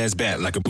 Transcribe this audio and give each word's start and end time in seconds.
Ass 0.00 0.14
back 0.14 0.40
like 0.40 0.56
a 0.56 0.60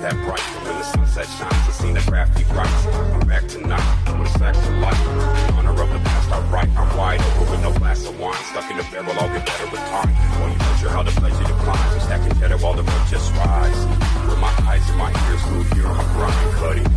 that 0.00 0.16
bright. 0.24 0.40
When 0.64 0.76
the 0.76 0.82
sunset 0.82 1.28
shines, 1.36 1.94
the 1.94 2.00
crafty 2.10 2.44
rocks. 2.54 2.86
I'm 3.12 3.26
back 3.28 3.46
tonight, 3.48 3.84
doing 4.06 4.26
sex 4.40 4.56
and 4.66 4.80
life. 4.80 5.00
In 5.00 5.54
honor 5.60 5.82
of 5.82 5.90
the 5.92 6.00
past, 6.00 6.32
I 6.32 6.40
write. 6.48 6.68
I'm 6.76 6.96
wide 6.96 7.20
open 7.20 7.50
with 7.50 7.62
no 7.62 7.72
glass 7.78 8.06
of 8.06 8.18
wine. 8.18 8.34
Stuck 8.50 8.70
in 8.70 8.76
the 8.78 8.84
barrel, 8.84 9.12
I'll 9.20 9.28
get 9.28 9.44
better 9.44 9.68
with 9.70 9.80
time. 9.92 10.08
Won't 10.40 10.52
you 10.52 10.58
measure 10.58 10.88
how 10.88 11.02
the 11.02 11.12
pleasure 11.12 11.44
declines? 11.44 11.92
I'm 11.92 12.00
stacking 12.00 12.40
cheddar 12.40 12.58
while 12.58 12.74
the 12.74 12.82
rent 12.82 13.08
just 13.10 13.32
rise. 13.34 13.80
With 14.24 14.40
my 14.40 14.52
eyes 14.68 14.88
and 14.88 14.98
my 14.98 15.12
ears, 15.28 15.42
move 15.52 15.70
here 15.72 15.86
on 15.86 15.96
my 15.96 16.04
grind, 16.16 16.54
cutting 16.56 16.89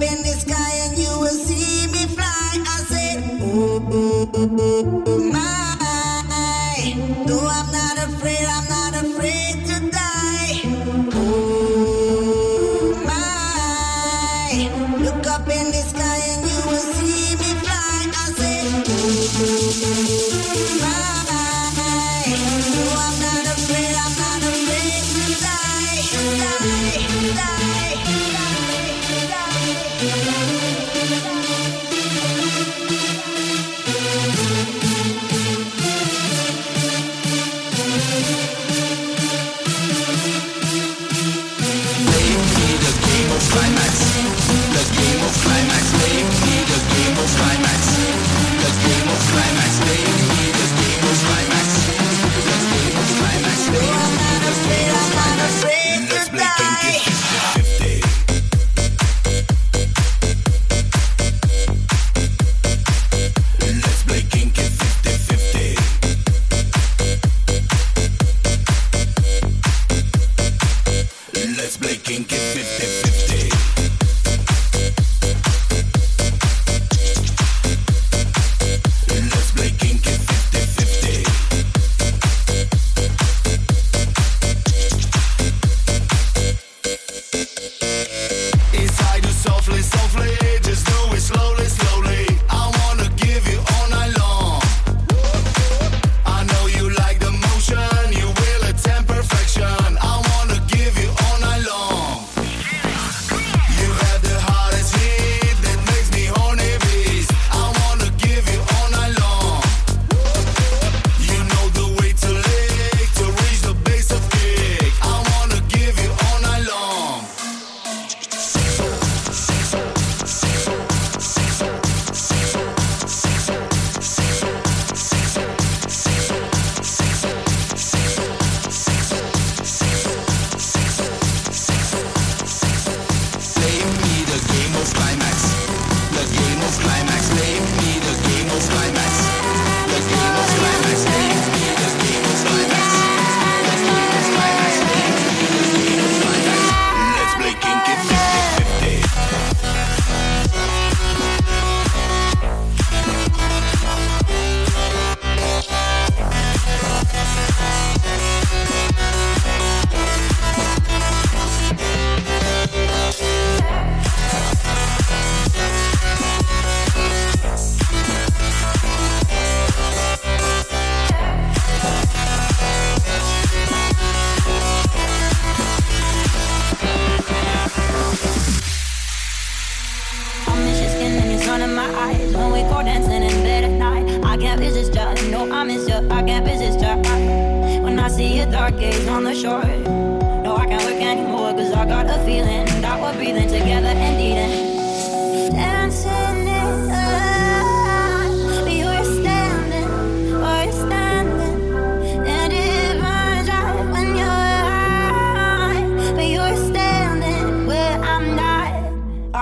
up 0.00 0.31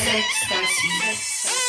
Sexta-feira. 0.10 1.69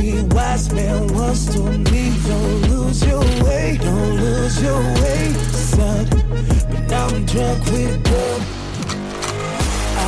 me. 0.00 0.22
Wise 0.34 0.72
man 0.72 1.06
once 1.14 1.54
told 1.54 1.78
me, 1.92 2.12
don't 2.26 2.60
lose 2.70 3.04
your 3.04 3.24
way, 3.44 3.78
don't 3.80 4.16
lose 4.16 4.62
your 4.62 4.82
way, 5.00 5.32
son. 5.72 6.06
But 6.70 6.82
now 6.88 7.06
I'm 7.08 7.24
drunk 7.26 7.64
with 7.72 8.02
blood. 8.04 8.42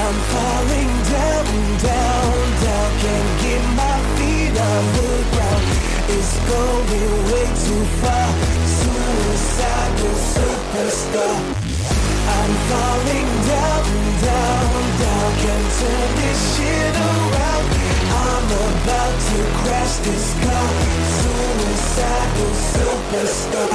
I'm 0.01 0.16
falling 0.32 0.93
down, 1.14 1.47
down, 1.88 2.36
down. 2.64 2.90
Can't 3.03 3.32
get 3.45 3.62
my 3.80 3.97
feet 4.16 4.55
off 4.68 4.86
the 4.97 5.11
ground. 5.32 5.64
It's 6.14 6.34
going 6.49 7.14
way 7.30 7.49
too 7.64 7.84
far. 8.01 8.28
Suicidal 8.78 10.16
superstar. 10.32 11.36
I'm 12.38 12.53
falling 12.68 13.30
down, 13.51 13.84
down, 14.28 14.72
down. 15.03 15.30
Can't 15.43 15.68
turn 15.78 16.11
this 16.20 16.40
shit 16.57 16.95
around. 16.97 17.82
I'm 18.22 18.46
about 18.46 19.14
to 19.28 19.38
crash 19.58 19.94
this 20.06 20.26
car. 20.42 20.66
Suicidal 21.18 22.52
superstar. 22.72 23.70